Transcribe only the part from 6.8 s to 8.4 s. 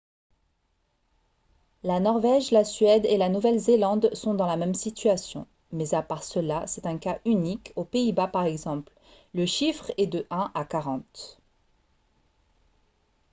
un cas unique aux pays-bas